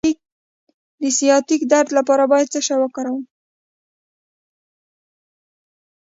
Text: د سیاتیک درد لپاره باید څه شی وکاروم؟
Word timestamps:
د 1.01 1.03
سیاتیک 1.17 1.61
درد 1.71 1.89
لپاره 1.97 2.23
باید 2.31 2.51
څه 2.53 2.59
شی 2.67 2.77
وکاروم؟ 2.79 3.23